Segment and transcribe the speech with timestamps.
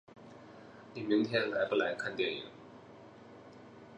[0.95, 2.45] 你明天来不来看电影？